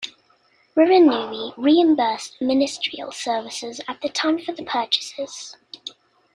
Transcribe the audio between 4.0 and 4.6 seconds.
the time for